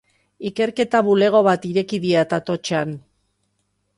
Ikerketa 0.49 1.01
bulego 1.09 1.41
bat 1.49 1.69
ireki 1.71 2.01
diat 2.07 2.35
Atotxan. 2.39 2.95